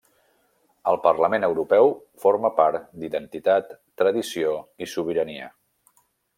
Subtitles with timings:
[0.91, 1.91] Al Parlament Europeu
[2.23, 3.71] forma part d'Identitat,
[4.03, 5.55] Tradició i Sobirania.